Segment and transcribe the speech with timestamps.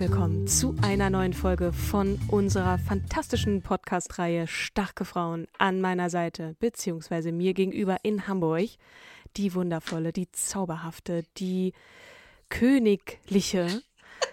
[0.00, 7.32] willkommen zu einer neuen Folge von unserer fantastischen Podcast-Reihe Starke Frauen an meiner Seite, beziehungsweise
[7.32, 8.70] mir gegenüber in Hamburg.
[9.36, 11.74] Die wundervolle, die zauberhafte, die
[12.48, 13.82] königliche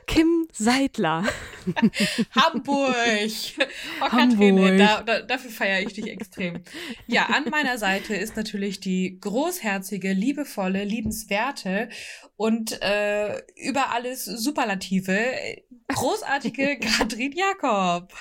[0.05, 1.23] Kim Seidler.
[2.35, 2.95] Hamburg.
[4.01, 6.61] Oh, Katrine, da, da, dafür feiere ich dich extrem.
[7.07, 11.89] Ja, an meiner Seite ist natürlich die großherzige, liebevolle, liebenswerte
[12.37, 15.17] und äh, über alles Superlative,
[15.87, 18.13] großartige Katrin Jakob.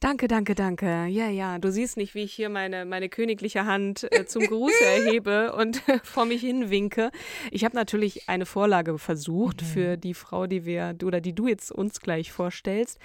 [0.00, 1.06] Danke, danke, danke.
[1.06, 4.72] Ja, ja, du siehst nicht, wie ich hier meine, meine königliche Hand äh, zum Gruß
[4.80, 7.10] erhebe und vor mich hin winke.
[7.50, 9.66] Ich habe natürlich eine Vorlage versucht Mhm.
[9.66, 12.98] für die Frau, die wir oder die du jetzt uns gleich vorstellst.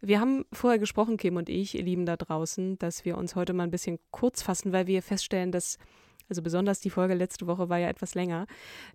[0.00, 3.52] Wir haben vorher gesprochen, Kim und ich, ihr Lieben da draußen, dass wir uns heute
[3.52, 5.78] mal ein bisschen kurz fassen, weil wir feststellen, dass
[6.28, 8.46] also besonders die Folge letzte Woche war ja etwas länger,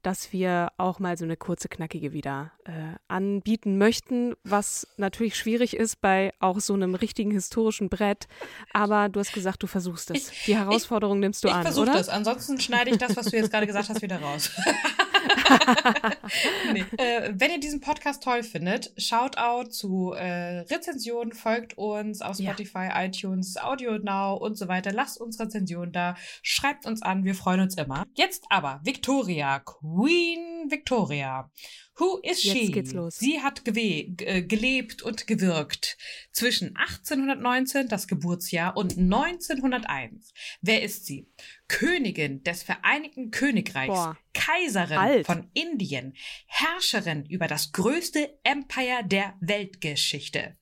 [0.01, 2.71] dass wir auch mal so eine kurze, knackige wieder äh,
[3.07, 8.27] anbieten möchten, was natürlich schwierig ist bei auch so einem richtigen historischen Brett.
[8.73, 10.31] Aber du hast gesagt, du versuchst es.
[10.45, 11.93] Die Herausforderung nimmst du ich an, versuche oder?
[11.93, 14.51] das, ansonsten schneide ich das, was du jetzt gerade gesagt hast, wieder raus.
[16.73, 16.85] nee.
[16.97, 22.39] äh, wenn ihr diesen Podcast toll findet, schaut out zu äh, Rezensionen, folgt uns auf
[22.39, 22.51] Ja.
[22.51, 24.91] Spotify, iTunes, Audio Now und so weiter.
[24.91, 28.05] Lasst uns Rezensionen da, schreibt uns an, wir freuen uns immer.
[28.15, 31.49] Jetzt aber Victoria, Queen Victoria.
[31.97, 32.71] Who is Jetzt she?
[32.71, 33.17] geht's los.
[33.17, 35.97] Sie hat äh, gelebt und gewirkt
[36.31, 40.33] zwischen 1819, das Geburtsjahr, und 1901.
[40.61, 41.27] Wer ist sie?
[41.71, 44.17] Königin des Vereinigten Königreichs, Boah.
[44.33, 45.25] Kaiserin Alt.
[45.25, 46.15] von Indien,
[46.45, 50.57] Herrscherin über das größte Empire der Weltgeschichte.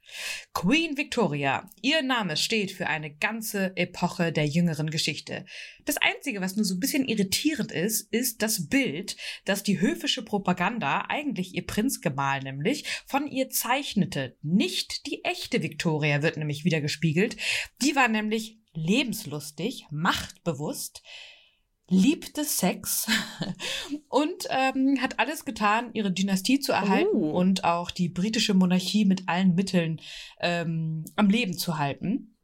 [0.54, 1.68] Queen Victoria.
[1.82, 5.46] Ihr Name steht für eine ganze Epoche der jüngeren Geschichte.
[5.84, 10.24] Das Einzige, was nur so ein bisschen irritierend ist, ist das Bild, das die höfische
[10.24, 14.38] Propaganda, eigentlich ihr Prinzgemahl nämlich, von ihr zeichnete.
[14.44, 17.36] Nicht die echte Victoria wird nämlich wieder gespiegelt.
[17.82, 21.02] Die war nämlich lebenslustig, machtbewusst,
[21.90, 23.08] liebte Sex
[24.10, 27.32] und ähm, hat alles getan, ihre Dynastie zu erhalten Oh.
[27.32, 30.00] und auch die britische Monarchie mit allen Mitteln
[30.40, 32.36] ähm, am Leben zu halten.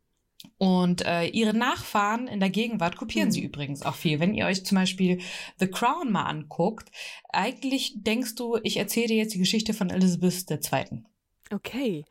[0.58, 3.32] Und äh, ihre Nachfahren in der Gegenwart kopieren Hm.
[3.32, 4.20] sie übrigens auch viel.
[4.20, 5.20] Wenn ihr euch zum Beispiel
[5.60, 6.92] The Crown mal anguckt,
[7.30, 11.04] eigentlich denkst du, ich erzähle dir jetzt die Geschichte von Elizabeth II.
[11.52, 12.06] Okay.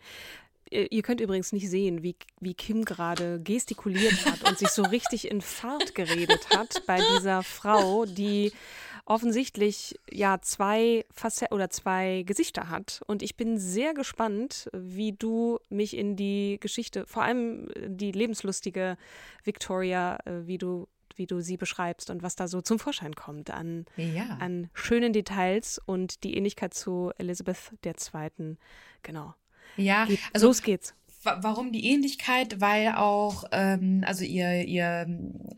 [0.74, 4.82] Ihr ihr könnt übrigens nicht sehen, wie, wie Kim gerade gestikuliert hat und sich so
[4.82, 8.52] richtig in Fahrt geredet hat bei dieser Frau, die
[9.06, 13.02] offensichtlich ja zwei Facetten oder zwei Gesichter hat.
[13.06, 18.96] Und ich bin sehr gespannt, wie du mich in die Geschichte, vor allem die lebenslustige
[19.42, 23.48] Victoria, äh, wie du wie du sie beschreibst und was da so zum Vorschein kommt
[23.52, 24.36] an, Ja.
[24.40, 28.56] an schönen Details und die Ähnlichkeit zu Elizabeth II.
[29.04, 29.32] Genau.
[29.76, 30.94] Ja, Geht, also los geht's.
[31.22, 32.60] Wa- Warum die Ähnlichkeit?
[32.60, 35.06] Weil auch, ähm, also ihr, ihr,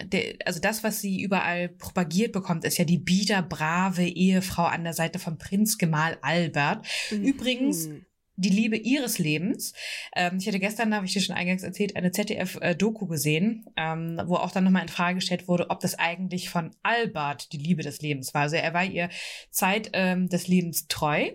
[0.04, 4.84] der, also das, was sie überall propagiert bekommt, ist ja die bieder, brave Ehefrau an
[4.84, 6.86] der Seite von Prinzgemahl Albert.
[7.10, 8.06] Übrigens, Mhm.
[8.38, 9.72] die Liebe ihres Lebens.
[10.14, 14.34] Ähm, ich hatte gestern, habe ich dir schon eingangs erzählt, eine ZDF-Doku gesehen, ähm, wo
[14.36, 18.02] auch dann nochmal in Frage gestellt wurde, ob das eigentlich von Albert die Liebe des
[18.02, 18.42] Lebens war.
[18.42, 19.08] Also er war ihr
[19.50, 21.30] Zeit ähm, des Lebens treu,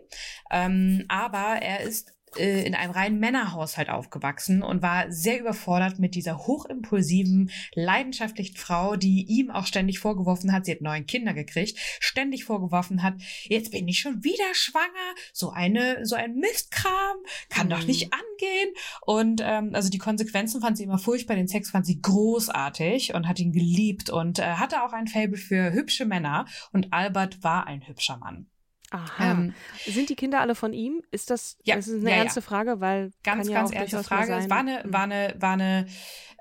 [0.51, 6.15] ähm, aber er ist äh, in einem reinen Männerhaushalt aufgewachsen und war sehr überfordert mit
[6.15, 11.77] dieser hochimpulsiven, leidenschaftlichen Frau, die ihm auch ständig vorgeworfen hat, sie hat neun Kinder gekriegt,
[11.99, 17.17] ständig vorgeworfen hat, jetzt bin ich schon wieder schwanger, so eine, so ein Mistkram,
[17.49, 17.71] kann mhm.
[17.71, 18.73] doch nicht angehen.
[19.01, 23.27] Und ähm, also die Konsequenzen fand sie immer furchtbar, den Sex fand sie großartig und
[23.27, 27.67] hat ihn geliebt und äh, hatte auch ein Faible für hübsche Männer und Albert war
[27.67, 28.47] ein hübscher Mann.
[28.91, 29.31] Aha.
[29.31, 29.53] Ähm,
[29.85, 31.01] Sind die Kinder alle von ihm?
[31.11, 32.45] Ist das, ja, das ist eine ja, ernste ja.
[32.45, 34.35] Frage, weil ganz, kann ganz ernste Frage.
[34.35, 34.93] Es war eine, hm.
[34.93, 35.87] war eine, war eine,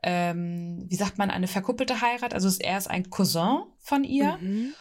[0.03, 2.35] ähm, wie sagt man, eine verkuppelte Heirat.
[2.35, 4.37] Also er ist ein Cousin von ihr.
[4.41, 4.75] Mhm.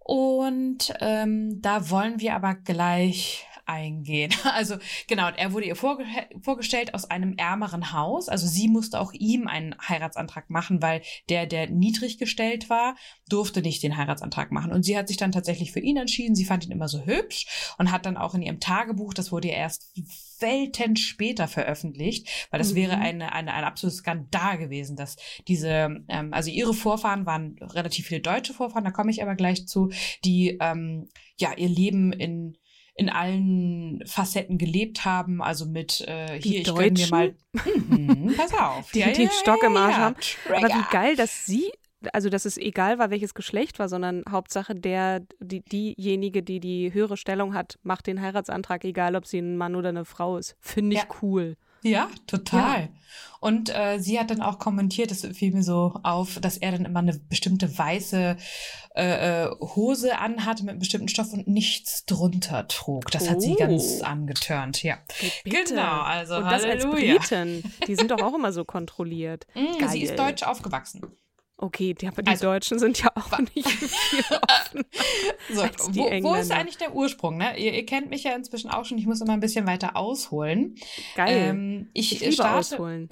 [0.00, 4.32] Und ähm, da wollen wir aber gleich eingehen.
[4.52, 4.76] Also
[5.06, 6.04] genau, er wurde ihr vorge
[6.42, 8.28] vorgestellt aus einem ärmeren Haus.
[8.28, 12.96] Also sie musste auch ihm einen Heiratsantrag machen, weil der, der niedrig gestellt war,
[13.28, 14.72] durfte nicht den Heiratsantrag machen.
[14.72, 16.34] Und sie hat sich dann tatsächlich für ihn entschieden.
[16.34, 19.48] Sie fand ihn immer so hübsch und hat dann auch in ihrem Tagebuch, das wurde
[19.48, 19.92] ja erst
[20.40, 22.76] Welten später veröffentlicht, weil das mhm.
[22.76, 25.16] wäre eine, eine, ein absolutes Skandal gewesen, dass
[25.48, 29.66] diese, ähm, also ihre Vorfahren waren relativ viele deutsche Vorfahren, da komme ich aber gleich
[29.66, 29.90] zu,
[30.24, 31.08] die ähm,
[31.38, 32.56] ja ihr Leben in
[33.00, 37.34] in allen Facetten gelebt haben, also mit äh, hier, ich gönn mir mal,
[37.88, 40.16] mhm, pass auf, die ja, den ja, Stock im Arsch ja, haben.
[40.48, 41.72] Aber wie geil, dass sie
[42.12, 46.92] also dass es egal war, welches Geschlecht war, sondern Hauptsache der, die, diejenige, die die
[46.92, 50.56] höhere Stellung hat, macht den Heiratsantrag, egal ob sie ein Mann oder eine Frau ist.
[50.60, 51.08] Finde ich ja.
[51.22, 51.56] cool.
[51.82, 52.80] Ja, total.
[52.80, 52.88] Ja.
[53.40, 56.84] Und äh, sie hat dann auch kommentiert, das fiel mir so auf, dass er dann
[56.84, 58.36] immer eine bestimmte weiße
[58.94, 63.10] äh, äh Hose anhatte mit einem bestimmten Stoff und nichts drunter trug.
[63.10, 63.30] Das oh.
[63.30, 64.04] hat sie ganz oh.
[64.04, 64.98] angetörnt, ja.
[65.42, 65.64] Bitte.
[65.68, 67.14] Genau, also und das Halleluja.
[67.16, 67.72] als Briten.
[67.86, 69.46] Die sind doch auch immer so kontrolliert.
[69.60, 71.02] Mm, sie ist deutsch aufgewachsen.
[71.62, 74.84] Okay, die, die also, Deutschen sind ja auch nicht viel offen
[75.52, 76.30] so, als die wo, Engländer.
[76.30, 77.36] wo ist eigentlich der Ursprung?
[77.36, 77.58] Ne?
[77.58, 78.96] Ihr, ihr, kennt mich ja inzwischen auch schon.
[78.96, 80.76] Ich muss immer ein bisschen weiter ausholen.
[81.16, 81.50] Geil.
[81.50, 83.08] Ähm, ich, ich liebe starte, ausholen.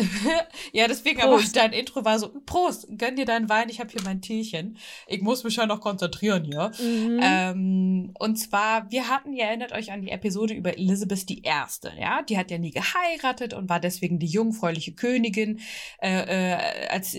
[0.73, 1.59] ja, deswegen, Prost.
[1.59, 4.79] aber dein Intro war so, Prost, gönn dir deinen Wein, ich habe hier mein Teechen.
[5.07, 6.71] Ich muss mich ja noch konzentrieren hier.
[6.81, 7.21] Mhm.
[7.23, 12.23] Ähm, und zwar, wir hatten, ihr erinnert euch an die Episode über Elizabeth I., ja?
[12.23, 15.61] Die hat ja nie geheiratet und war deswegen die jungfräuliche Königin.
[16.01, 17.15] Äh, äh, als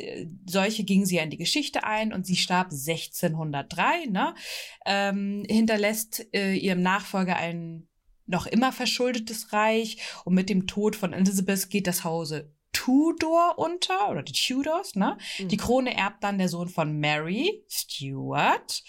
[0.48, 4.34] solche ging sie ja in die Geschichte ein und sie starb 1603, ne?
[4.86, 7.88] Ähm, hinterlässt äh, ihrem Nachfolger ein
[8.26, 14.10] noch immer verschuldetes Reich und mit dem Tod von Elizabeth geht das Hause Tudor unter,
[14.10, 15.18] oder die Tudors, ne?
[15.40, 15.48] Mhm.
[15.48, 18.84] Die Krone erbt dann der Sohn von Mary, Stuart.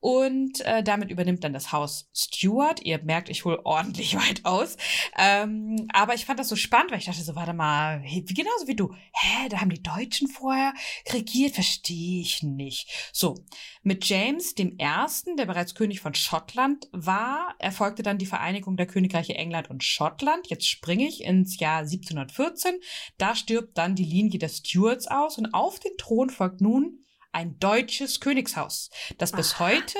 [0.00, 2.82] Und äh, damit übernimmt dann das Haus Stuart.
[2.82, 4.76] Ihr merkt, ich hole ordentlich weit aus.
[5.16, 8.66] Ähm, aber ich fand das so spannend, weil ich dachte so, warte mal, wie, genauso
[8.66, 10.72] wie du, hä, da haben die Deutschen vorher
[11.12, 12.90] regiert, verstehe ich nicht.
[13.12, 13.36] So,
[13.82, 18.86] mit James dem Ersten, der bereits König von Schottland war, erfolgte dann die Vereinigung der
[18.86, 20.48] Königreiche England und Schottland.
[20.48, 22.80] Jetzt springe ich ins Jahr 1714.
[23.20, 27.58] Da stirbt dann die Linie der Stuarts aus und auf den Thron folgt nun ein
[27.58, 28.88] deutsches Königshaus,
[29.18, 29.66] das bis Aha.
[29.66, 29.98] heute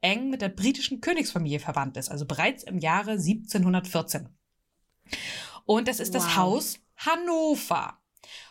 [0.00, 4.28] eng mit der britischen Königsfamilie verwandt ist, also bereits im Jahre 1714.
[5.64, 6.22] Und das ist wow.
[6.22, 8.00] das Haus Hannover.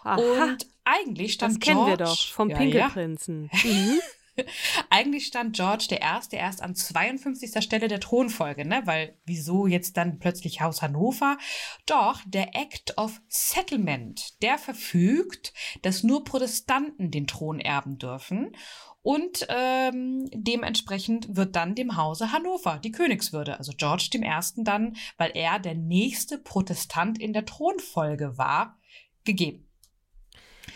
[0.04, 0.16] Aha.
[0.16, 3.50] Und eigentlich stand das kennen George, wir doch vom ja, Pinkelprinzen.
[3.52, 3.60] Ja.
[3.70, 4.00] Mhm.
[4.90, 7.64] Eigentlich stand George Erste erst an 52.
[7.64, 8.82] Stelle der Thronfolge, ne?
[8.86, 11.38] Weil wieso jetzt dann plötzlich Haus Hannover?
[11.86, 18.56] Doch der Act of Settlement, der verfügt, dass nur Protestanten den Thron erben dürfen.
[19.02, 25.32] Und ähm, dementsprechend wird dann dem Hause Hannover die Königswürde, also George Ersten dann, weil
[25.36, 28.80] er der nächste Protestant in der Thronfolge war,
[29.24, 29.70] gegeben.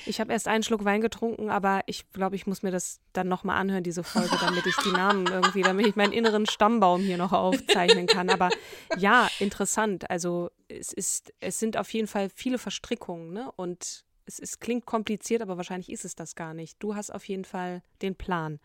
[0.05, 3.27] Ich habe erst einen Schluck Wein getrunken, aber ich glaube, ich muss mir das dann
[3.27, 7.17] nochmal anhören, diese Folge, damit ich die Namen irgendwie, damit ich meinen inneren Stammbaum hier
[7.17, 8.29] noch aufzeichnen kann.
[8.29, 8.49] Aber
[8.97, 10.09] ja, interessant.
[10.09, 13.51] Also es ist, es sind auf jeden Fall viele Verstrickungen, ne?
[13.55, 16.77] Und es, es klingt kompliziert, aber wahrscheinlich ist es das gar nicht.
[16.79, 18.59] Du hast auf jeden Fall den Plan.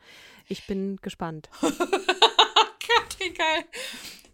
[0.48, 1.48] Ich bin gespannt.
[3.24, 3.64] Wie geil.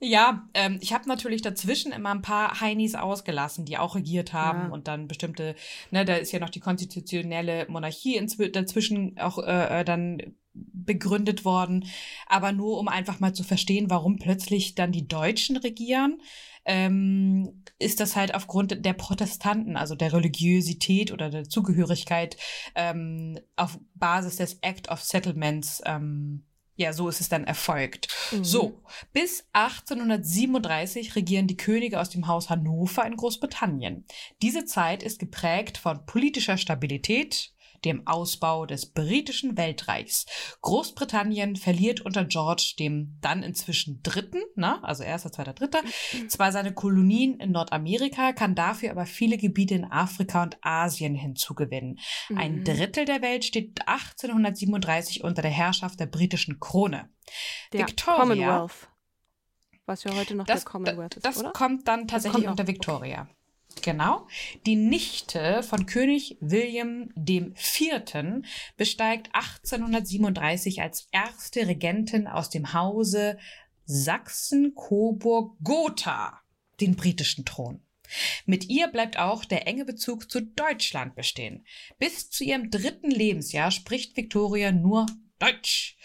[0.02, 4.68] Ja, ähm, ich habe natürlich dazwischen immer ein paar Heinis ausgelassen, die auch regiert haben
[4.68, 4.68] ja.
[4.68, 5.54] und dann bestimmte,
[5.90, 8.18] ne, da ist ja noch die konstitutionelle Monarchie
[8.50, 11.84] dazwischen auch äh, äh, dann begründet worden,
[12.26, 16.20] aber nur um einfach mal zu verstehen, warum plötzlich dann die Deutschen regieren,
[16.64, 22.36] ähm, ist das halt aufgrund der Protestanten, also der Religiosität oder der Zugehörigkeit
[22.74, 26.44] ähm, auf Basis des Act of Settlements ähm,
[26.80, 28.08] ja, so ist es dann erfolgt.
[28.32, 28.44] Mhm.
[28.44, 28.80] So,
[29.12, 34.06] bis 1837 regieren die Könige aus dem Haus Hannover in Großbritannien.
[34.40, 37.52] Diese Zeit ist geprägt von politischer Stabilität,
[37.84, 40.26] dem Ausbau des britischen Weltreichs.
[40.60, 45.80] Großbritannien verliert unter George dem dann inzwischen dritten, na, also erster, zweiter, dritter,
[46.28, 51.98] zwar seine Kolonien in Nordamerika, kann dafür aber viele Gebiete in Afrika und Asien hinzugewinnen.
[52.34, 52.64] Ein Mhm.
[52.64, 57.08] Drittel der Welt steht 1837 unter der Herrschaft der britischen Krone.
[57.72, 58.88] Der Victoria- Commonwealth.
[59.86, 61.52] Was ja heute noch Das, der Commonwealth ist, das oder?
[61.52, 63.28] kommt dann tatsächlich kommt unter Victoria.
[63.82, 64.26] Genau.
[64.66, 68.42] Die Nichte von König William IV.
[68.76, 73.38] besteigt 1837 als erste Regentin aus dem Hause
[73.86, 76.40] Sachsen-Coburg-Gotha
[76.80, 77.80] den britischen Thron.
[78.44, 81.64] Mit ihr bleibt auch der enge Bezug zu Deutschland bestehen.
[81.98, 85.06] Bis zu ihrem dritten Lebensjahr spricht Victoria nur
[85.38, 85.96] Deutsch.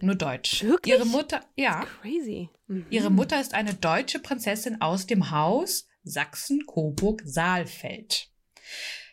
[0.00, 0.62] Nur Deutsch.
[0.62, 0.94] Wirklich?
[0.94, 1.86] Ihre Mutter, ja.
[2.00, 2.48] Crazy.
[2.66, 2.86] Mhm.
[2.90, 8.30] Ihre Mutter ist eine deutsche Prinzessin aus dem Haus Sachsen-Coburg-Saalfeld.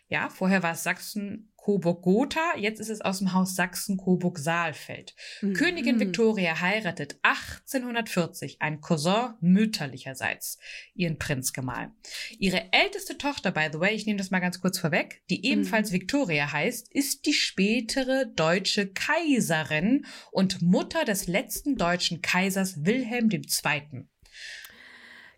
[0.10, 5.14] Ja, vorher war es Sachsen-Coburg-Gotha, jetzt ist es aus dem Haus Sachsen-Coburg-Saalfeld.
[5.42, 5.54] Mhm.
[5.54, 10.60] Königin Victoria heiratet 1840 einen Cousin mütterlicherseits,
[10.96, 11.92] ihren Prinzgemahl.
[12.40, 15.92] Ihre älteste Tochter, by the way, ich nehme das mal ganz kurz vorweg, die ebenfalls
[15.92, 24.08] Victoria heißt, ist die spätere deutsche Kaiserin und Mutter des letzten deutschen Kaisers Wilhelm II.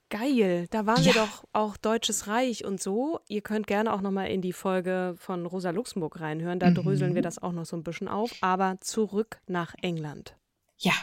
[0.10, 1.14] Geil, da waren Ja.
[1.14, 3.20] wir doch auch Deutsches Reich und so.
[3.28, 6.76] Ihr könnt gerne auch nochmal in die Folge von Rosa Luxemburg reinhören, da Mhm.
[6.76, 8.32] dröseln wir das auch noch so ein bisschen auf.
[8.42, 10.36] Aber zurück nach England.
[10.78, 10.94] Ja.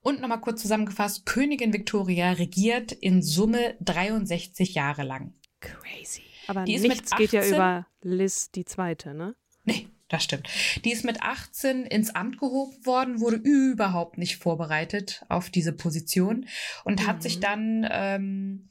[0.00, 5.34] Und nochmal kurz zusammengefasst, Königin Victoria regiert in Summe 63 Jahre lang.
[5.60, 6.22] Crazy.
[6.46, 9.34] Aber Die nichts geht ja 18 über Liz die Zweite, ne?
[9.64, 10.48] Nee, das stimmt.
[10.84, 16.46] Die ist mit 18 ins Amt gehoben worden, wurde überhaupt nicht vorbereitet auf diese Position
[16.84, 17.20] und hat Mhm.
[17.20, 18.64] sich dann ähm,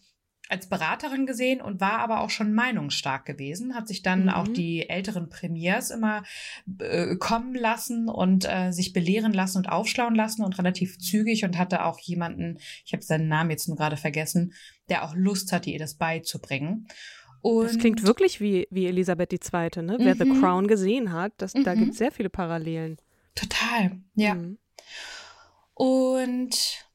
[0.50, 4.30] als Beraterin gesehen und war aber auch schon meinungsstark gewesen, hat sich dann Mhm.
[4.30, 6.24] auch die älteren Premiers immer
[6.80, 11.58] äh, kommen lassen und äh, sich belehren lassen und aufschlauen lassen und relativ zügig und
[11.58, 14.54] hatte auch jemanden, ich habe seinen Namen jetzt nur gerade vergessen,
[14.90, 16.88] der auch Lust hatte, ihr das beizubringen.
[17.42, 19.98] Und Das klingt wirklich wie, wie Elisabeth II., ne?
[20.00, 20.40] Wer The Mhm.
[20.40, 21.80] Crown gesehen hat, das, da Mhm.
[21.80, 22.98] gibt es sehr viele Parallelen.
[23.36, 24.34] total, ja.
[24.34, 24.58] Mhm.
[25.76, 26.86] Und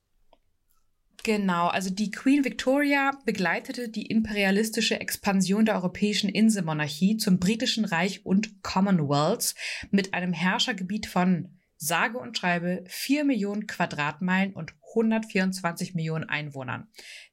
[1.22, 8.26] genau, also die Queen Victoria begleitete die imperialistische Expansion der europäischen Inselmonarchie zum britischen Reich
[8.26, 9.54] und Commonwealth
[9.90, 16.88] mit einem Herrschergebiet von sage und schreibe 4 Millionen Quadratmeilen und 124 Millionen Einwohnern.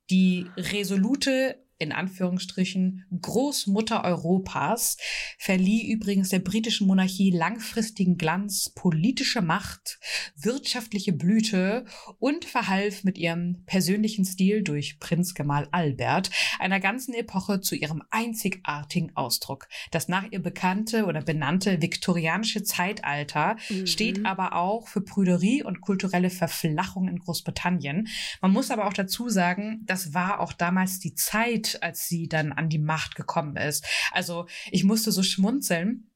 [0.10, 4.98] Die resolute in Anführungsstrichen Großmutter Europas
[5.38, 10.00] verlieh übrigens der britischen Monarchie langfristigen Glanz, politische Macht,
[10.36, 11.86] wirtschaftliche Blüte
[12.20, 19.16] und verhalf mit ihrem persönlichen Stil durch Prinzgemahl Albert einer ganzen Epoche zu ihrem einzigartigen
[19.16, 19.68] Ausdruck.
[19.92, 23.88] Das nach ihr bekannte oder benannte viktorianische Zeitalter Mhm.
[23.88, 28.08] steht aber auch für Prüderie und kulturelle Verflachung in Großbritannien.
[28.42, 32.52] Man muss aber auch dazu sagen, das war auch damals die Zeit, als sie dann
[32.52, 33.86] an die Macht gekommen ist.
[34.12, 36.09] Also ich musste so schmunzeln,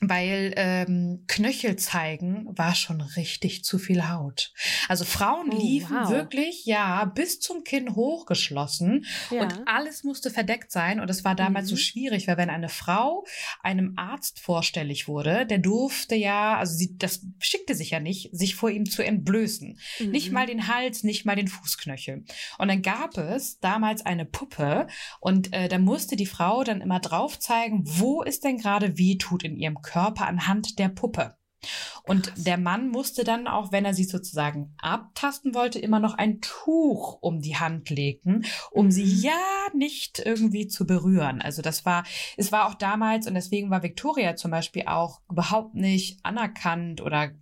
[0.00, 4.52] weil ähm, Knöchel zeigen war schon richtig zu viel Haut.
[4.88, 6.10] Also Frauen Oh, liefen wow.
[6.10, 9.42] wirklich, ja, bis zum Kinn hochgeschlossen Ja.
[9.42, 11.00] und alles musste verdeckt sein.
[11.00, 11.78] Und es war damals so Mhm.
[11.78, 13.24] schwierig, weil wenn eine Frau
[13.62, 18.54] einem Arzt vorstellig wurde, der durfte ja, also sie, das schickte sich ja nicht, sich
[18.54, 19.78] vor ihm zu entblößen.
[20.00, 20.34] Nicht Mhm.
[20.34, 22.24] mal den Hals, nicht mal den Fußknöchel.
[22.58, 24.86] Und dann gab es damals eine Puppe
[25.20, 29.16] und äh, da musste die Frau dann immer drauf zeigen, wo es denn gerade weh
[29.16, 31.36] tut in ihrem Körper anhand der Puppe.
[32.04, 32.42] Und Krass.
[32.44, 37.18] der Mann musste dann, auch wenn er sie sozusagen abtasten wollte, immer noch ein Tuch
[37.20, 38.90] um die Hand legen, um Mhm.
[38.90, 39.36] sie ja
[39.74, 41.42] nicht irgendwie zu berühren.
[41.42, 42.04] Also das war,
[42.38, 47.32] es war auch damals und deswegen war Victoria zum Beispiel auch überhaupt nicht anerkannt oder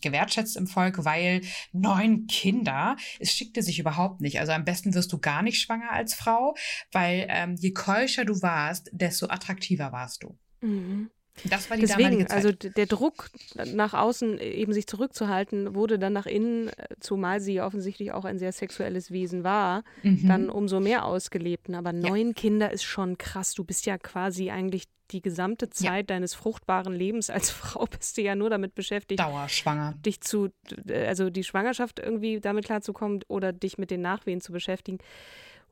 [0.00, 1.40] gewertschätzt im Volk, weil
[1.72, 4.38] neun Kinder, es schickte sich überhaupt nicht.
[4.38, 6.54] Also am besten wirst du gar nicht schwanger als Frau,
[6.92, 10.38] weil ähm, je keuscher du warst, desto attraktiver warst du.
[10.60, 11.10] Mhm.
[11.42, 13.28] Das war die Deswegen, also der Druck
[13.74, 18.38] nach außen eben sich zurückzuhalten, wurde dann nach innen, äh, zumal sie offensichtlich auch ein
[18.38, 20.28] sehr sexuelles Wesen war, Mhm.
[20.28, 21.68] dann umso mehr ausgelebt.
[21.70, 23.52] Aber neun Kinder ist schon krass.
[23.54, 28.22] Du bist ja quasi eigentlich die gesamte Zeit deines fruchtbaren Lebens als Frau bist du
[28.22, 29.94] ja nur damit beschäftigt, Dauerschwanger.
[30.06, 30.48] dich zu,
[30.88, 34.98] also die Schwangerschaft irgendwie damit klarzukommen oder dich mit den Nachwehen zu beschäftigen.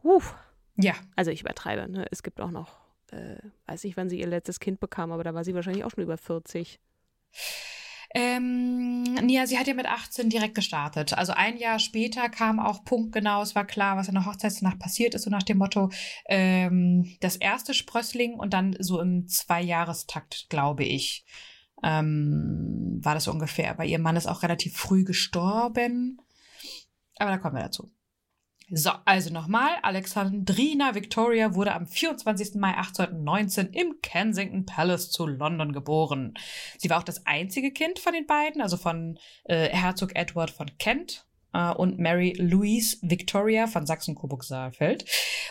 [0.03, 0.21] Huh.
[0.77, 2.05] Ja, Also ich übertreibe, ne?
[2.11, 2.79] Es gibt auch noch,
[3.13, 5.91] äh, weiß nicht, wann sie ihr letztes Kind bekam, aber da war sie wahrscheinlich auch
[5.91, 6.81] schon über 40.
[8.15, 11.15] Ähm, ja, sie hat ja mit 18 direkt gestartet.
[11.15, 15.15] Also ein Jahr später kam auch punktgenau, es war klar, was in der Hochzeitsnacht passiert
[15.15, 15.91] ist, so nach dem Motto,
[16.27, 21.25] ähm, das erste Sprössling und dann so im Zweijahrestakt, glaube ich,
[21.83, 23.71] ähm, war das ungefähr.
[23.71, 26.21] Aber ihr Mann ist auch relativ früh gestorben.
[27.19, 27.91] Aber da kommen wir dazu.
[28.71, 32.55] So, also nochmal, Alexandrina Victoria wurde am 24.
[32.55, 36.35] Mai 1819 im Kensington Palace zu London geboren.
[36.79, 40.71] Sie war auch das einzige Kind von den beiden, also von äh, Herzog Edward von
[40.79, 45.05] Kent äh, und Mary Louise Victoria von Sachsen-Coburg-Saalfeld.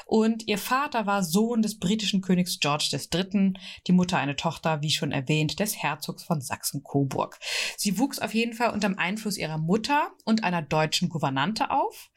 [0.06, 3.53] Und ihr Vater war Sohn des britischen Königs George III.,
[3.88, 7.39] die Mutter eine Tochter, wie schon erwähnt, des Herzogs von Sachsen-Coburg.
[7.77, 12.10] Sie wuchs auf jeden Fall unter dem Einfluss ihrer Mutter und einer deutschen Gouvernante auf,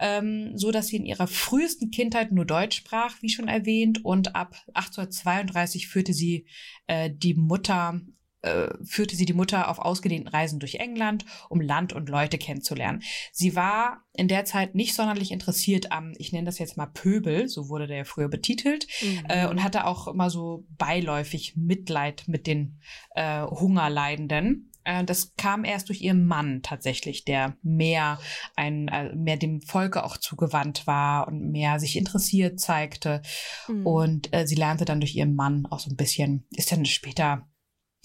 [0.00, 4.34] ähm, so dass sie in ihrer frühesten Kindheit nur Deutsch sprach, wie schon erwähnt, und
[4.34, 6.46] ab 1832 führte sie
[6.86, 8.00] äh, die Mutter
[8.46, 13.02] äh, führte sie die Mutter auf ausgedehnten Reisen durch England, um Land und Leute kennenzulernen.
[13.32, 17.48] Sie war in der Zeit nicht sonderlich interessiert am, ich nenne das jetzt mal Pöbel,
[17.48, 19.24] so wurde der früher betitelt, mhm.
[19.28, 22.78] äh, und hatte auch immer so beiläufig Mitleid mit den
[23.14, 24.70] äh, Hungerleidenden.
[24.86, 28.18] Äh, das kam erst durch ihren Mann tatsächlich, der mehr
[28.54, 33.20] ein, äh, mehr dem Volke auch zugewandt war und mehr sich interessiert zeigte.
[33.68, 33.86] Mhm.
[33.86, 37.46] Und äh, sie lernte dann durch ihren Mann auch so ein bisschen, ist dann später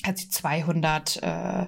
[0.04, 1.68] hat sie 200 äh,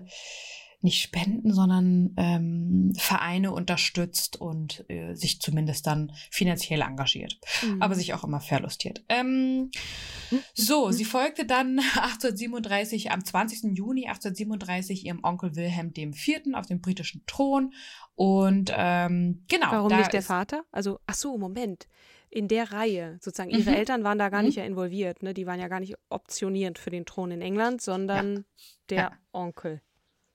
[0.84, 7.82] nicht Spenden, sondern ähm, Vereine unterstützt und äh, sich zumindest dann finanziell engagiert, mhm.
[7.82, 9.04] aber sich auch immer verlustiert.
[9.10, 9.72] Ähm,
[10.54, 13.78] so, sie folgte dann 1837, am 20.
[13.78, 16.54] Juni 1837 ihrem Onkel Wilhelm IV.
[16.54, 17.74] auf dem britischen Thron
[18.16, 19.72] und ähm, genau.
[19.72, 20.63] Warum nicht der Vater?
[20.72, 21.88] Also, ach so, Moment
[22.30, 23.52] in der Reihe sozusagen.
[23.52, 23.78] Ihre mhm.
[23.78, 24.48] Eltern waren da gar mhm.
[24.48, 25.34] nicht ja involviert, ne?
[25.34, 28.44] Die waren ja gar nicht optionierend für den Thron in England, sondern ja.
[28.90, 29.12] der ja.
[29.32, 29.82] Onkel.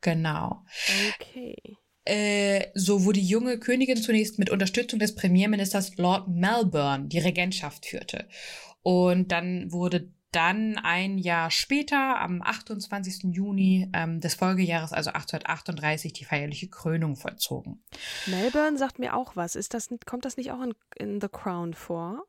[0.00, 0.64] Genau.
[1.14, 1.57] Okay.
[2.05, 7.85] Äh, so wo die junge Königin zunächst mit Unterstützung des Premierministers Lord Melbourne die Regentschaft
[7.85, 8.26] führte.
[8.83, 13.35] Und dann wurde dann ein Jahr später, am 28.
[13.35, 17.83] Juni ähm, des Folgejahres, also 1838, die feierliche Krönung vollzogen.
[18.26, 19.57] Melbourne sagt mir auch was.
[19.57, 22.25] Ist das, kommt das nicht auch in, in The Crown vor?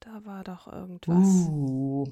[0.00, 1.48] Da war doch irgendwas.
[1.48, 2.06] Uh,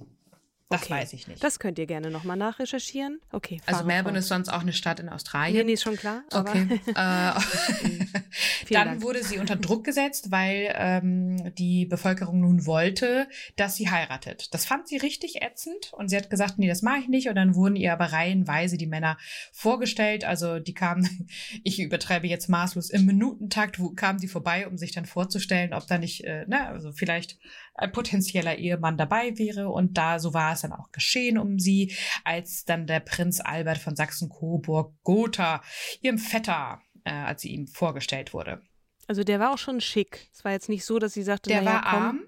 [0.70, 0.94] das okay.
[0.94, 1.42] weiß ich nicht.
[1.42, 3.20] Das könnt ihr gerne nochmal nachrecherchieren.
[3.32, 3.60] Okay.
[3.66, 5.56] Also Melbourne ist sonst auch eine Stadt in Australien.
[5.56, 6.22] Nee, nee, ist schon klar.
[6.32, 6.80] Okay.
[6.86, 6.92] äh,
[8.70, 9.02] dann Dank.
[9.02, 14.54] wurde sie unter Druck gesetzt, weil ähm, die Bevölkerung nun wollte, dass sie heiratet.
[14.54, 17.28] Das fand sie richtig ätzend und sie hat gesagt, nee, das mache ich nicht.
[17.28, 19.18] Und dann wurden ihr aber reihenweise die Männer
[19.50, 20.24] vorgestellt.
[20.24, 21.28] Also die kamen,
[21.64, 25.88] ich übertreibe jetzt maßlos, im Minutentakt wo, kamen die vorbei, um sich dann vorzustellen, ob
[25.88, 27.38] da nicht, äh, ne, also vielleicht
[27.80, 29.70] ein potenzieller Ehemann dabei wäre.
[29.70, 33.78] Und da, so war es dann auch geschehen um sie, als dann der Prinz Albert
[33.78, 35.62] von Sachsen-Coburg-Gotha
[36.02, 38.62] ihrem Vetter, äh, als sie ihm vorgestellt wurde.
[39.08, 40.28] Also der war auch schon schick.
[40.32, 42.20] Es war jetzt nicht so, dass sie sagte, der naja, war komm, arm,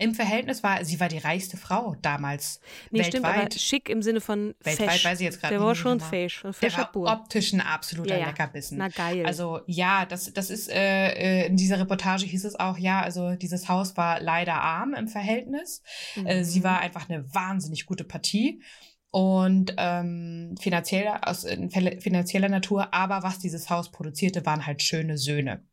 [0.00, 2.60] im Verhältnis war, sie war die reichste Frau damals.
[2.90, 3.52] Nee, weltweit.
[3.52, 5.04] stimmt, schick im Sinne von Weltweit fesch.
[5.04, 6.42] weiß ich jetzt gerade Der war schon fesch.
[6.42, 8.26] Ein der war optisch ein absoluter ja, ja.
[8.28, 8.78] Leckerbissen.
[8.78, 9.26] Na geil.
[9.26, 13.34] Also ja, das, das ist, äh, äh, in dieser Reportage hieß es auch, ja, also
[13.34, 15.82] dieses Haus war leider arm im Verhältnis.
[16.16, 16.26] Mhm.
[16.26, 18.62] Äh, sie war einfach eine wahnsinnig gute Partie
[19.10, 25.64] und ähm, finanzieller aus finanzieller Natur, aber was dieses Haus produzierte, waren halt schöne Söhne.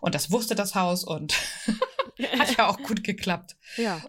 [0.00, 1.34] Und das wusste das Haus und
[2.38, 3.56] hat ja auch gut geklappt.
[3.76, 4.02] Ja.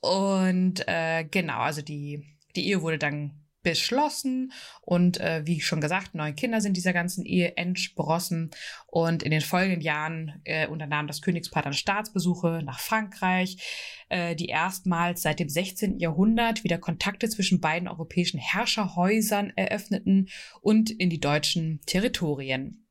[0.00, 6.14] Und äh, genau, also die die Ehe wurde dann beschlossen und äh, wie schon gesagt,
[6.14, 8.50] neun Kinder sind dieser ganzen Ehe entsprossen
[8.86, 14.46] und in den folgenden Jahren äh, unternahm das Königspaar dann Staatsbesuche nach Frankreich, äh, die
[14.46, 15.98] erstmals seit dem 16.
[15.98, 20.28] Jahrhundert wieder Kontakte zwischen beiden europäischen Herrscherhäusern eröffneten
[20.60, 22.86] und in die deutschen Territorien.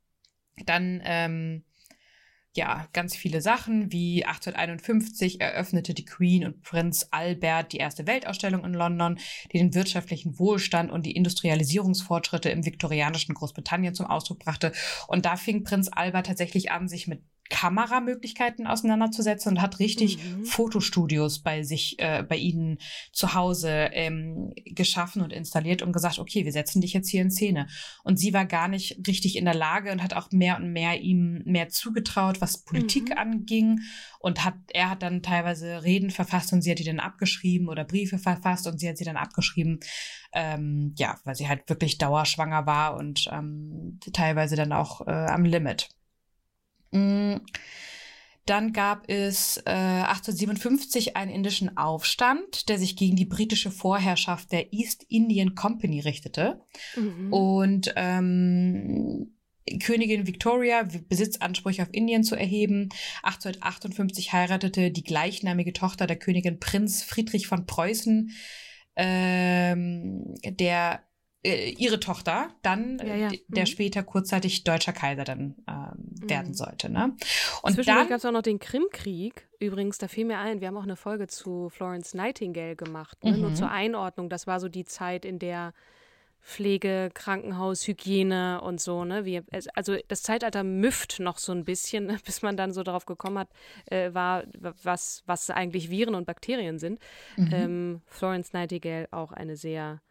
[0.66, 1.64] Dann ähm,
[2.56, 8.64] ja, ganz viele Sachen, wie 1851 eröffnete die Queen und Prinz Albert die erste Weltausstellung
[8.64, 9.18] in London,
[9.52, 14.72] die den wirtschaftlichen Wohlstand und die Industrialisierungsfortschritte im viktorianischen Großbritannien zum Ausdruck brachte.
[15.08, 20.46] Und da fing Prinz Albert tatsächlich an, sich mit Kameramöglichkeiten auseinanderzusetzen und hat richtig mhm.
[20.46, 22.78] Fotostudios bei sich, äh, bei ihnen
[23.12, 27.32] zu Hause ähm, geschaffen und installiert und gesagt, okay, wir setzen dich jetzt hier in
[27.32, 27.68] Szene.
[28.04, 31.02] Und sie war gar nicht richtig in der Lage und hat auch mehr und mehr
[31.02, 33.18] ihm mehr zugetraut, was Politik mhm.
[33.18, 33.80] anging.
[34.20, 37.84] Und hat, er hat dann teilweise Reden verfasst und sie hat die dann abgeschrieben oder
[37.84, 39.82] Briefe verfasst und sie hat sie dann abgeschrieben.
[40.32, 45.44] Ähm, ja, weil sie halt wirklich dauerschwanger war und ähm, teilweise dann auch äh, am
[45.44, 45.90] Limit.
[46.94, 47.42] Mm.
[48.46, 54.74] Dann gab es äh, 1857 einen indischen Aufstand, der sich gegen die britische Vorherrschaft der
[54.74, 56.62] East Indian Company richtete.
[56.98, 57.32] Mhm.
[57.32, 59.34] Und ähm,
[59.82, 62.90] Königin Victoria Besitzansprüche auf Indien zu erheben.
[63.24, 68.32] 1858 heiratete die gleichnamige Tochter der Königin Prinz Friedrich von Preußen,
[68.98, 71.04] ähm, der
[71.44, 73.30] äh, ihre Tochter dann, ja, ja.
[73.48, 73.68] der mhm.
[73.68, 76.30] später kurzzeitig deutscher Kaiser dann ähm, mhm.
[76.30, 76.90] werden sollte.
[76.90, 77.16] Ne?
[77.62, 79.48] Und dann gab es auch noch den Krimkrieg.
[79.60, 83.24] Übrigens, da fiel mir ein, wir haben auch eine Folge zu Florence Nightingale gemacht.
[83.24, 83.34] Ne?
[83.34, 83.42] Mhm.
[83.42, 84.30] Nur zur Einordnung.
[84.30, 85.74] Das war so die Zeit, in der
[86.44, 89.24] Pflege, Krankenhaus, Hygiene und so, ne?
[89.24, 89.42] Wie,
[89.74, 93.50] also das Zeitalter müfft noch so ein bisschen, bis man dann so darauf gekommen hat,
[93.86, 94.44] äh, war,
[94.84, 97.00] was, was eigentlich Viren und Bakterien sind.
[97.38, 97.50] Mhm.
[97.54, 100.02] Ähm, Florence Nightingale auch eine sehr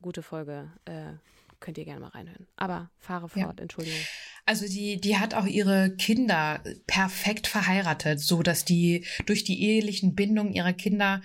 [0.00, 0.70] gute Folge.
[0.84, 1.14] Äh,
[1.60, 2.46] könnt ihr gerne mal reinhören.
[2.56, 3.62] Aber fahre fort, ja.
[3.62, 3.98] Entschuldigung.
[4.46, 10.14] Also die, die hat auch ihre Kinder perfekt verheiratet, so dass die durch die ehelichen
[10.14, 11.20] Bindungen ihrer Kinder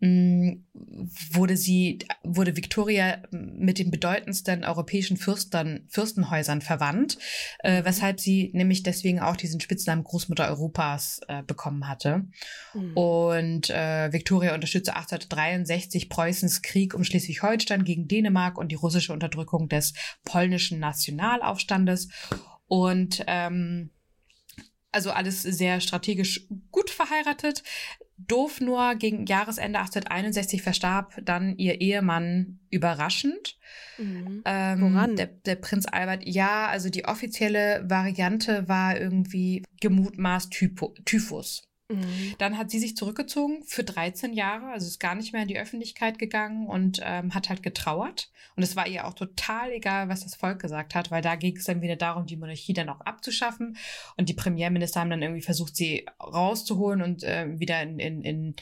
[0.00, 7.18] wurde sie, wurde Victoria mit den bedeutendsten europäischen Fürstern, Fürstenhäusern verwandt,
[7.64, 7.84] äh, mhm.
[7.84, 12.28] weshalb sie nämlich deswegen auch diesen Spitznamen Großmutter Europas äh, bekommen hatte.
[12.74, 12.96] Mhm.
[12.96, 19.68] Und äh, Victoria unterstützte 1863 Preußens Krieg um Schleswig-Holstein gegen Dänemark und die russische Unterdrückung
[19.68, 22.08] des polnischen Nationalaufstandes.
[22.68, 23.90] Und ähm,
[24.92, 27.64] also alles sehr strategisch gut verheiratet.
[28.18, 33.56] Doof nur, gegen Jahresende 1861 verstarb dann ihr Ehemann überraschend.
[33.96, 34.42] Mhm.
[34.44, 35.16] Ähm, Woran?
[35.16, 41.67] Der, der, Prinz Albert, ja, also die offizielle Variante war irgendwie gemutmaßt Typo, Typhus.
[41.90, 42.34] Mhm.
[42.36, 45.58] Dann hat sie sich zurückgezogen für 13 Jahre, also ist gar nicht mehr in die
[45.58, 48.30] Öffentlichkeit gegangen und ähm, hat halt getrauert.
[48.56, 51.56] Und es war ihr auch total egal, was das Volk gesagt hat, weil da ging
[51.56, 53.76] es dann wieder darum, die Monarchie dann auch abzuschaffen.
[54.16, 58.56] Und die Premierminister haben dann irgendwie versucht, sie rauszuholen und äh, wieder in, in, in,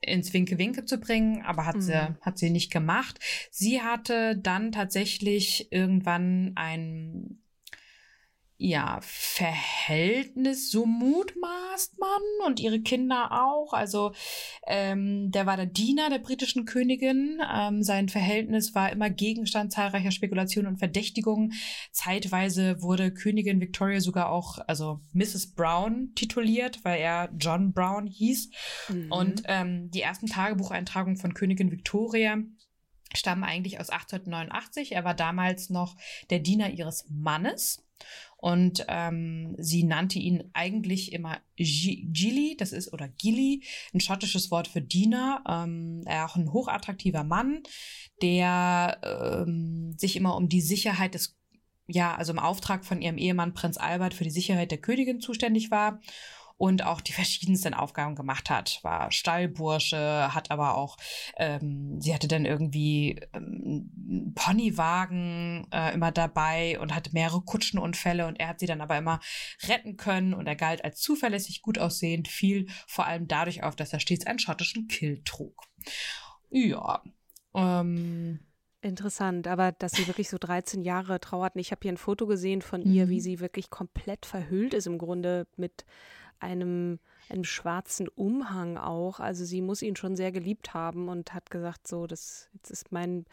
[0.00, 1.82] ins Winke-Winke zu bringen, aber hat, mhm.
[1.82, 3.20] sie, hat sie nicht gemacht.
[3.50, 7.42] Sie hatte dann tatsächlich irgendwann ein
[8.64, 13.72] ja, Verhältnis, so mutmaßt man und ihre Kinder auch.
[13.72, 14.12] Also
[14.68, 17.40] ähm, der war der Diener der britischen Königin.
[17.52, 21.54] Ähm, sein Verhältnis war immer Gegenstand zahlreicher Spekulationen und Verdächtigungen.
[21.90, 25.54] Zeitweise wurde Königin Victoria sogar auch, also Mrs.
[25.56, 28.50] Brown tituliert, weil er John Brown hieß.
[28.90, 29.10] Mhm.
[29.10, 32.38] Und ähm, die ersten Tagebucheintragungen von Königin Victoria
[33.12, 34.92] stammen eigentlich aus 1889.
[34.92, 35.96] Er war damals noch
[36.30, 37.84] der Diener ihres Mannes.
[38.42, 43.62] Und ähm, sie nannte ihn eigentlich immer Gilly, das ist, oder Gilly,
[43.94, 45.44] ein schottisches Wort für Diener.
[45.48, 47.62] Ähm, er auch ein hochattraktiver Mann,
[48.20, 51.38] der ähm, sich immer um die Sicherheit des
[51.86, 55.70] ja, also im Auftrag von ihrem Ehemann Prinz Albert für die Sicherheit der Königin zuständig
[55.70, 56.00] war
[56.62, 58.78] und auch die verschiedensten Aufgaben gemacht hat.
[58.84, 60.96] War Stallbursche, hat aber auch,
[61.36, 68.38] ähm, sie hatte dann irgendwie ähm, Ponywagen äh, immer dabei und hatte mehrere Kutschenunfälle und
[68.38, 69.18] er hat sie dann aber immer
[69.66, 73.92] retten können und er galt als zuverlässig, gut aussehend, fiel vor allem dadurch auf, dass
[73.92, 75.64] er stets einen schottischen Kill trug.
[76.48, 77.02] Ja.
[77.56, 78.38] Ähm,
[78.82, 81.60] Interessant, aber dass sie wirklich so 13 Jahre trauerten.
[81.60, 83.20] Ich habe hier ein Foto gesehen von ihr, wie mhm.
[83.20, 85.84] sie wirklich komplett verhüllt ist, im Grunde mit
[86.42, 89.20] einem, einem schwarzen Umhang auch.
[89.20, 92.92] Also sie muss ihn schon sehr geliebt haben und hat gesagt, so, das jetzt ist
[92.92, 93.24] mein,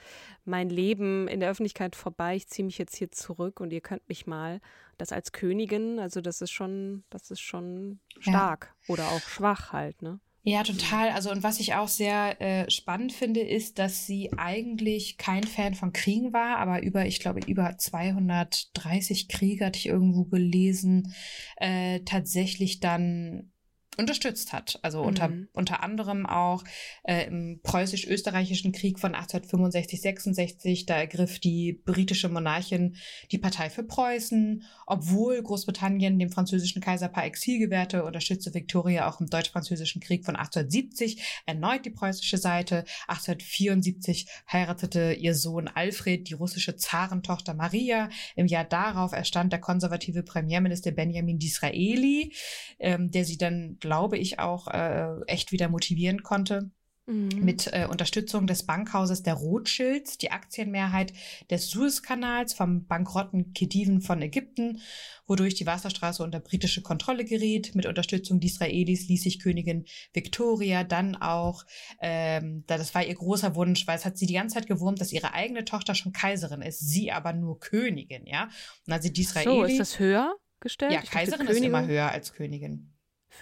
[0.46, 4.08] mein Leben in der Öffentlichkeit vorbei, ich ziehe mich jetzt hier zurück und ihr könnt
[4.08, 4.62] mich mal.
[4.98, 8.94] Das als Königin, also das ist schon, das ist schon stark ja.
[8.94, 10.20] oder auch schwach halt, ne?
[10.44, 11.10] Ja, total.
[11.10, 15.76] Also und was ich auch sehr äh, spannend finde, ist, dass sie eigentlich kein Fan
[15.76, 21.14] von Kriegen war, aber über, ich glaube, über 230 Kriege hatte ich irgendwo gelesen,
[21.58, 23.52] äh, tatsächlich dann
[24.00, 24.80] unterstützt hat.
[24.82, 25.50] Also unter, mhm.
[25.54, 26.64] unter anderem auch
[27.04, 32.96] äh, im preußisch-österreichischen Krieg von 1865, 66, da ergriff die britische Monarchin
[33.32, 39.20] die Partei für Preußen, obwohl Großbritannien dem französischen Kaiser par Exil gewährte, unterstützte Victoria auch
[39.20, 42.86] im deutsch-französischen Krieg von 1870 erneut die preußische Seite.
[43.08, 48.10] 1874 heiratete ihr Sohn Alfred die russische Zarentochter Maria.
[48.36, 52.34] Im Jahr darauf erstand der konservative Premierminister Benjamin Disraeli,
[52.80, 56.70] ähm, der sie dann glaube ich, auch äh, echt wieder motivieren konnte.
[57.08, 57.30] Mhm.
[57.40, 61.12] Mit äh, Unterstützung des Bankhauses der Rothschilds, die Aktienmehrheit
[61.50, 64.80] des Suezkanals vom bankrotten Khediven von Ägypten,
[65.26, 67.74] wodurch die Wasserstraße unter britische Kontrolle geriet.
[67.74, 71.64] Mit Unterstützung der Israelis ließ sich Königin Victoria dann auch,
[72.00, 75.12] ähm, das war ihr großer Wunsch, weil es hat sie die ganze Zeit gewurmt, dass
[75.12, 78.50] ihre eigene Tochter schon Kaiserin ist, sie aber nur Königin, ja.
[78.86, 79.52] Und also die Israelis.
[79.52, 80.92] So, ist das höher gestellt?
[80.92, 82.94] Ja, Kaiserin ist immer höher als Königin.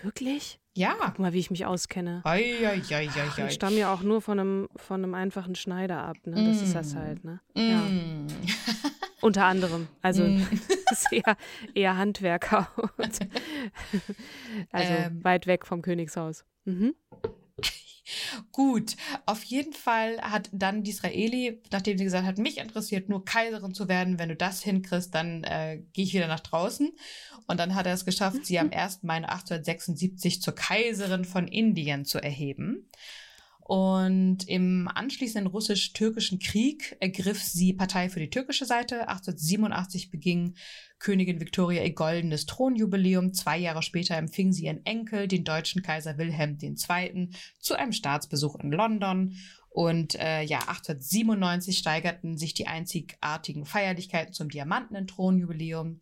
[0.03, 0.60] Wirklich?
[0.75, 0.95] Ja.
[0.99, 2.21] Guck mal, wie ich mich auskenne.
[2.23, 3.47] Ei, ei, ei, ei, ei.
[3.47, 6.17] Ich stamme ja auch nur von einem, von einem einfachen Schneider ab.
[6.25, 6.36] Ne?
[6.36, 6.63] Das mm.
[6.63, 6.97] ist das mm.
[6.97, 7.23] halt.
[7.23, 7.39] Ne?
[7.55, 7.62] Mm.
[7.62, 7.83] Ja.
[9.21, 9.88] Unter anderem.
[10.03, 10.45] Also Mm.
[10.91, 11.36] ist eher,
[11.73, 12.69] eher Handwerker.
[14.71, 15.23] Also Ähm.
[15.23, 16.45] weit weg vom Königshaus.
[16.65, 16.93] Mhm.
[18.52, 23.74] Gut, auf jeden Fall hat dann Disraeli, nachdem sie gesagt hat, mich interessiert nur Kaiserin
[23.74, 26.91] zu werden, wenn du das hinkriegst, dann äh, gehe ich wieder nach draußen.
[27.48, 29.04] Und dann hat er es geschafft, sie am 1.
[29.04, 32.89] Mai 1876 zur Kaiserin von Indien zu erheben.
[33.67, 39.10] Und im anschließenden russisch-türkischen Krieg ergriff sie Partei für die türkische Seite.
[39.10, 40.56] 1887 beging
[40.99, 43.33] Königin Victoria ihr goldenes Thronjubiläum.
[43.33, 47.29] Zwei Jahre später empfing sie ihren Enkel, den deutschen Kaiser Wilhelm II.,
[47.60, 49.36] zu einem Staatsbesuch in London.
[49.69, 56.01] Und äh, ja, 1897 steigerten sich die einzigartigen Feierlichkeiten zum diamantenen Thronjubiläum,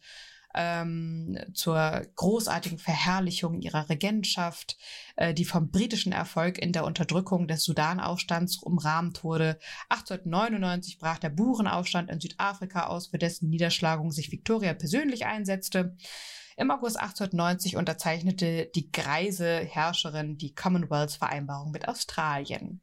[0.55, 4.77] ähm, zur großartigen Verherrlichung ihrer Regentschaft,
[5.17, 9.59] äh, die vom britischen Erfolg in der Unterdrückung des Sudanaufstands umrahmt wurde.
[9.89, 15.97] 1899 brach der Burenaufstand in Südafrika aus, für dessen Niederschlagung sich Victoria persönlich einsetzte.
[16.57, 22.81] Im August 1890 unterzeichnete die greise Herrscherin die Commonwealth-Vereinbarung mit Australien.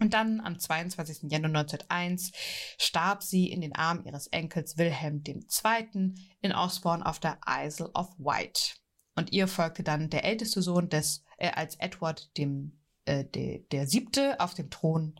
[0.00, 1.30] Und dann am 22.
[1.30, 2.32] Januar 1901
[2.78, 6.14] starb sie in den Armen ihres Enkels Wilhelm II.
[6.40, 8.76] in Osborne auf der Isle of Wight.
[9.16, 13.88] Und ihr folgte dann der älteste Sohn des, äh, als Edward dem, äh, de, der
[13.88, 15.18] siebte auf dem Thron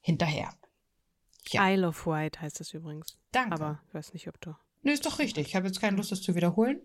[0.00, 0.54] hinterher.
[1.50, 1.70] Ja.
[1.70, 3.18] Isle of Wight heißt das übrigens.
[3.32, 3.54] Danke.
[3.54, 4.54] Aber ich weiß nicht, ob du.
[4.80, 5.48] nee, ist doch richtig.
[5.48, 6.80] Ich habe jetzt keine Lust, das zu wiederholen.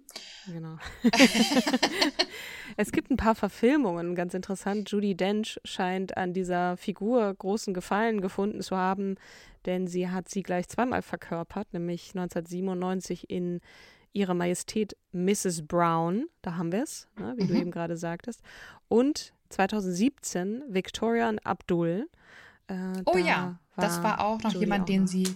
[0.47, 0.77] Genau.
[2.81, 4.89] es gibt ein paar Verfilmungen, ganz interessant.
[4.89, 9.15] Judy Dench scheint an dieser Figur großen Gefallen gefunden zu haben,
[9.65, 13.59] denn sie hat sie gleich zweimal verkörpert, nämlich 1997 in
[14.13, 15.67] Ihre Majestät Mrs.
[15.67, 17.59] Brown, da haben wir es, ne, wie du Mhm.
[17.59, 18.41] eben gerade sagtest,
[18.87, 22.07] und 2017 Victoria und Abdul.
[22.67, 22.73] Äh,
[23.05, 25.07] Oh da ja, das war auch noch Judy jemand, auch den noch.
[25.07, 25.27] sie,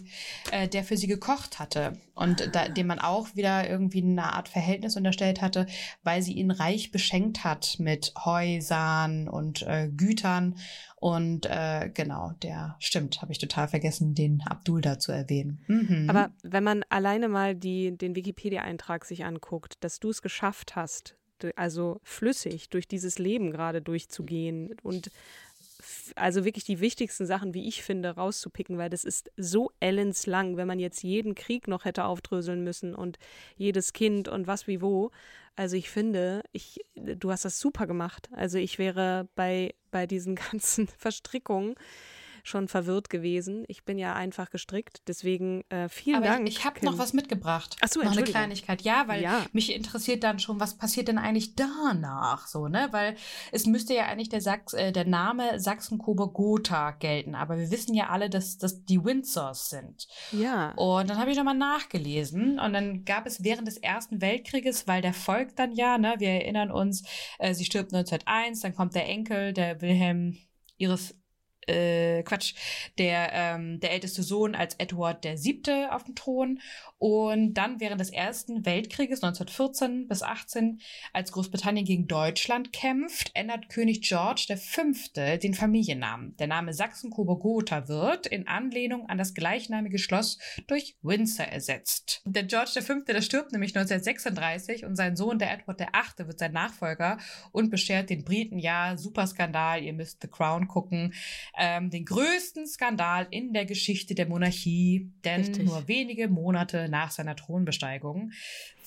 [0.52, 4.50] äh, der für sie gekocht hatte und da, dem man auch wieder irgendwie eine Art
[4.50, 5.68] Verhältnis unterstellt hatte,
[6.04, 10.56] weil sie ihn reich beschenkt hat mit Häusern und äh, Gütern
[11.04, 15.62] und äh, genau, der stimmt, habe ich total vergessen, den Abdul da zu erwähnen.
[15.68, 16.10] Mhm.
[16.10, 21.18] Aber wenn man alleine mal die, den Wikipedia-Eintrag sich anguckt, dass du es geschafft hast,
[21.58, 25.12] also flüssig durch dieses Leben gerade durchzugehen und
[26.16, 30.68] also wirklich die wichtigsten Sachen, wie ich finde, rauszupicken, weil das ist so ellenslang, wenn
[30.68, 33.18] man jetzt jeden Krieg noch hätte aufdröseln müssen und
[33.56, 35.12] jedes Kind und was wie wo.
[35.56, 38.30] Also ich finde, ich, du hast das super gemacht.
[38.32, 41.76] Also ich wäre bei, bei diesen ganzen Verstrickungen
[42.44, 43.64] schon verwirrt gewesen.
[43.68, 46.48] Ich bin ja einfach gestrickt, deswegen äh, vielen Aber Dank.
[46.48, 47.78] ich, ich habe noch was mitgebracht.
[47.82, 48.24] Ach so, noch eine.
[48.24, 48.82] Kleinigkeit.
[48.82, 49.46] Ja, weil Ja.
[49.54, 52.90] mich interessiert dann schon, was passiert denn eigentlich danach, so ne?
[52.92, 53.16] Weil
[53.52, 58.10] es müsste ja eigentlich der Sachs, äh, der Name Sachsen-Coburg-Gotha gelten, aber wir wissen ja
[58.10, 60.08] alle, dass das die Windsors sind.
[60.32, 60.72] Ja.
[60.76, 65.02] Und dann habe ich nochmal nachgelesen und dann gab es während des Ersten Weltkrieges, weil
[65.02, 67.04] der folgt dann ja, ne, wir erinnern uns,
[67.40, 70.38] äh, sie stirbt 1901, dann kommt der Enkel, der Wilhelm
[70.78, 71.16] ihres
[71.68, 72.54] äh, Quatsch,
[72.98, 76.60] der, ähm, der älteste Sohn als Edward der Siebte auf dem Thron.
[76.98, 80.80] Und dann während des Ersten Weltkrieges 1914 bis 18,
[81.12, 86.38] als Großbritannien gegen Deutschland kämpft, ändert König George der Fünfte den Familiennamen.
[86.38, 92.22] Der Name Sachsen-Coburg-Gotha wird in Anlehnung an das gleichnamige Schloss durch Windsor ersetzt.
[92.26, 96.28] Der George der Fünfte, der stirbt nämlich 1936 und sein Sohn, der Edward der Achte,
[96.28, 97.18] wird sein Nachfolger
[97.52, 101.14] und beschert den Briten, ja, super Skandal, ihr müsst The Crown gucken,
[101.58, 105.66] ähm, den größten Skandal in der Geschichte der Monarchie, denn Richtig.
[105.66, 108.32] nur wenige Monate nach seiner Thronbesteigung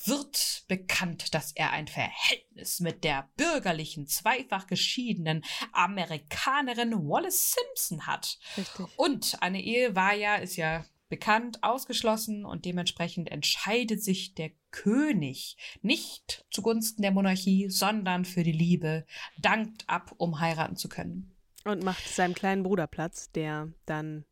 [0.05, 8.39] wird bekannt, dass er ein Verhältnis mit der bürgerlichen, zweifach geschiedenen Amerikanerin Wallace Simpson hat.
[8.57, 8.87] Richtig.
[8.97, 15.57] Und eine Ehe war ja, ist ja bekannt, ausgeschlossen und dementsprechend entscheidet sich der König
[15.83, 19.07] nicht zugunsten der Monarchie, sondern für die Liebe,
[19.39, 21.36] dankt ab, um heiraten zu können.
[21.67, 24.25] Und macht seinem kleinen Bruder Platz, der dann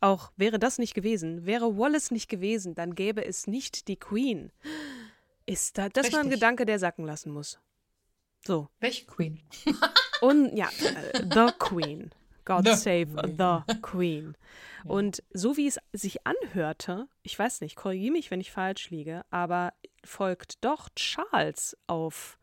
[0.00, 4.52] auch, wäre das nicht gewesen, wäre Wallace nicht gewesen, dann gäbe es nicht die Queen.
[5.46, 6.40] Ist da, das war ein Richtig.
[6.40, 7.60] Gedanke, der sacken lassen muss.
[8.44, 8.68] So.
[8.80, 9.40] Welche Queen?
[10.20, 10.68] Und ja,
[11.12, 12.10] äh, The Queen.
[12.44, 13.38] God The save Queen.
[13.38, 14.36] the Queen.
[14.84, 19.24] Und so wie es sich anhörte, ich weiß nicht, korrigiere mich, wenn ich falsch liege,
[19.30, 19.72] aber
[20.04, 22.38] folgt doch Charles auf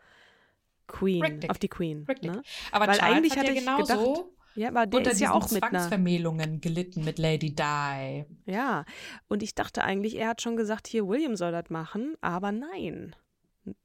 [0.92, 1.50] Queen, Richtig.
[1.50, 2.06] auf die Queen.
[2.08, 2.32] Richtig.
[2.32, 2.44] Ne?
[2.72, 4.26] Aber Weil Charles eigentlich hat ja hatte ich genauso gedacht,
[4.56, 5.60] Ja, aber der unter ist ja auch mit.
[5.64, 8.26] Zwangsvermählungen gelitten mit Lady Di.
[8.46, 8.86] Ja,
[9.28, 13.16] und ich dachte eigentlich, er hat schon gesagt, hier, William soll das machen, aber nein.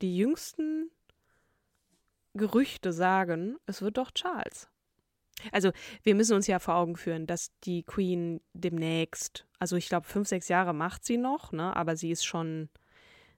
[0.03, 0.91] Die jüngsten
[2.35, 4.69] Gerüchte sagen, es wird doch Charles.
[5.53, 5.71] Also
[6.03, 10.29] wir müssen uns ja vor Augen führen, dass die Queen demnächst, also ich glaube fünf,
[10.29, 11.77] sechs Jahre macht sie noch, ne?
[11.77, 12.71] aber sie ist schon,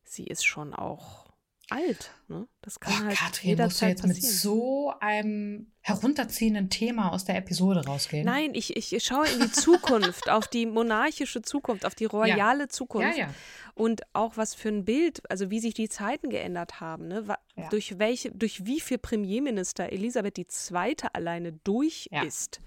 [0.05, 1.28] sie ist schon auch
[1.71, 2.11] alt.
[2.29, 2.47] Ne?
[2.63, 4.33] Das kann Boah, halt Katrin, jederzeit musst du jetzt passieren.
[4.33, 8.25] mit so einem herunterziehenden Thema aus der Episode rausgehen?
[8.25, 12.69] Nein, ich, ich schaue in die Zukunft, auf die monarchische Zukunft, auf die royale Ja,
[12.69, 13.17] Zukunft.
[13.19, 13.33] ja.
[13.75, 17.25] Und auch was für ein Bild, also wie sich die Zeiten geändert haben, ne?
[17.57, 17.69] Ja.
[17.71, 20.95] durch welche, durch wie viel Premierminister Elisabeth II.
[21.13, 22.23] alleine durch Ja.
[22.23, 22.61] ist.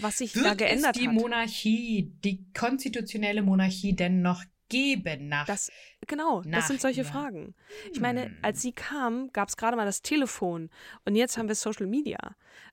[0.00, 1.14] Was sich Wird da geändert es die hat.
[1.14, 5.70] Monarchie, die konstitutionelle Monarchie denn noch geben nach Das,
[6.06, 7.04] genau, das sind nach solche ihr.
[7.06, 7.54] Fragen.
[7.92, 8.36] Ich meine, Hm.
[8.42, 10.70] als sie kam, gab es gerade mal das Telefon
[11.04, 12.18] und jetzt haben wir Social Media.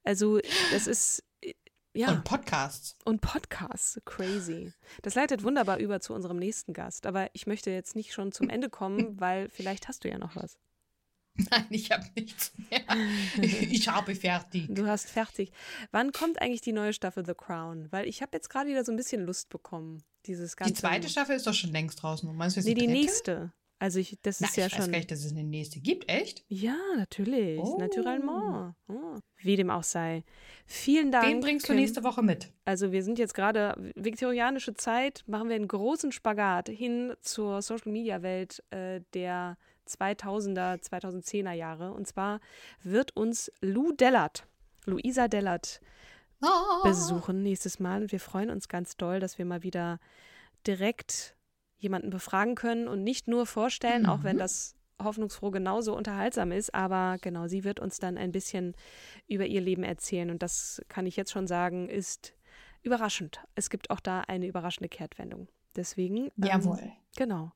[0.03, 0.39] Also,
[0.71, 1.53] das ist, äh,
[1.93, 2.10] ja.
[2.12, 2.97] und Podcasts?
[3.05, 4.73] Und Podcasts, crazy.
[5.01, 7.05] Das leitet wunderbar über zu unserem nächsten Gast.
[7.05, 10.36] Aber ich möchte jetzt nicht schon zum Ende kommen, weil vielleicht hast du ja noch
[10.36, 10.58] was.
[11.52, 12.82] Nein, ich habe nichts mehr.
[13.69, 14.67] Ich habe fertig.
[14.69, 15.52] Du hast fertig.
[15.91, 17.91] Wann kommt eigentlich die neue Staffel The Crown?
[17.91, 20.04] Weil ich habe jetzt gerade wieder so ein bisschen Lust bekommen.
[20.26, 20.74] Dieses ganze.
[20.74, 22.34] Die zweite Staffel ist doch schon längst draußen.
[22.36, 22.93] Meinst du, es Nee, die dritte?
[22.93, 23.54] nächste.
[23.78, 24.91] Also ich, das Na, ist ja ich weiß schon.
[24.91, 26.10] gar nicht, dass es eine nächste gibt.
[26.10, 26.45] Echt?
[26.48, 27.60] Ja, natürlich.
[27.60, 27.78] Oh.
[27.78, 28.74] Naturellement.
[28.88, 29.17] Oh.
[29.41, 30.24] Wie dem auch sei.
[30.65, 31.28] Vielen Dank.
[31.28, 31.82] Wen bringst du Kim.
[31.82, 32.54] nächste Woche mit?
[32.63, 37.91] Also wir sind jetzt gerade viktorianische Zeit, machen wir einen großen Spagat hin zur Social
[37.91, 41.91] Media Welt äh, der 2000er, 2010er Jahre.
[41.93, 42.39] Und zwar
[42.84, 44.45] wird uns Lou Dellert,
[44.86, 45.82] Luisa Dellert,
[46.41, 46.82] Ah.
[46.84, 48.04] besuchen nächstes Mal.
[48.04, 50.00] Und wir freuen uns ganz doll, dass wir mal wieder
[50.67, 51.36] direkt
[51.78, 56.74] jemanden befragen können und nicht nur vorstellen, auch wenn das hoffnungsfroh genauso unterhaltsam ist.
[56.74, 58.76] Aber genau, sie wird uns dann ein bisschen
[59.28, 60.30] über ihr Leben erzählen.
[60.30, 62.34] Und das kann ich jetzt schon sagen, ist
[62.82, 63.41] überraschend.
[63.56, 65.48] Es gibt auch da eine überraschende Kehrtwendung.
[65.76, 66.26] Deswegen.
[66.28, 66.91] ähm, Jawohl.
[67.17, 67.52] Genau.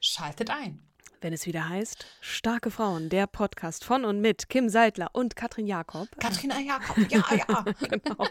[0.00, 0.80] Schaltet ein.
[1.20, 5.66] Wenn es wieder heißt, Starke Frauen, der Podcast von und mit Kim Seidler und Katrin
[5.66, 6.08] Jakob.
[6.18, 7.64] Katrin Jakob, ja, ja.
[7.88, 8.26] genau.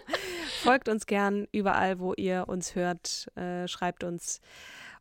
[0.64, 3.28] Folgt uns gern überall, wo ihr uns hört.
[3.38, 4.42] Äh, schreibt uns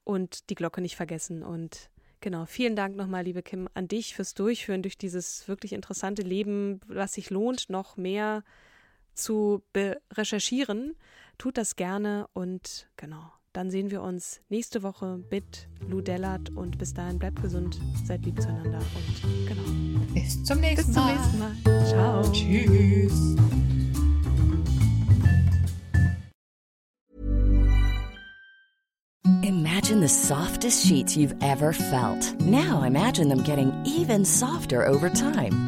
[0.04, 1.42] und die Glocke nicht vergessen.
[1.42, 6.22] Und genau, vielen Dank nochmal, liebe Kim, an dich fürs Durchführen durch dieses wirklich interessante
[6.22, 8.44] Leben, was sich lohnt, noch mehr
[9.14, 9.62] zu
[10.12, 10.94] recherchieren.
[11.38, 13.32] Tut das gerne und genau.
[13.52, 18.24] Dann sehen wir uns nächste Woche mit Lou Dellert und bis dahin bleibt gesund, seid
[18.24, 19.62] lieb zueinander und genau.
[20.14, 21.14] Bis zum nächsten Bis zum Mal.
[21.14, 21.86] nächsten Mal.
[21.86, 22.32] Ciao.
[22.32, 23.36] Tschüss.
[29.42, 32.34] Imagine the softest sheets you've ever felt.
[32.40, 35.67] Now imagine them getting even softer over time.